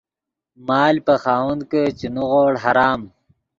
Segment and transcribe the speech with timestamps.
[0.67, 3.01] مال پے خاوند کہ چے نیغوڑ حرام